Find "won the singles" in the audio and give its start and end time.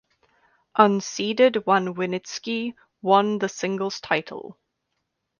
3.03-3.99